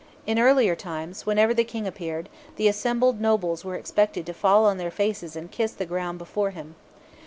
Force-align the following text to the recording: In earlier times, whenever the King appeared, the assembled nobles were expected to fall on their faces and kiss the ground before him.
In 0.25 0.39
earlier 0.39 0.75
times, 0.75 1.27
whenever 1.27 1.53
the 1.53 1.63
King 1.63 1.85
appeared, 1.85 2.27
the 2.55 2.67
assembled 2.67 3.21
nobles 3.21 3.63
were 3.63 3.75
expected 3.75 4.25
to 4.25 4.33
fall 4.33 4.65
on 4.65 4.79
their 4.79 4.89
faces 4.89 5.35
and 5.35 5.51
kiss 5.51 5.73
the 5.73 5.85
ground 5.85 6.17
before 6.17 6.49
him. 6.49 6.73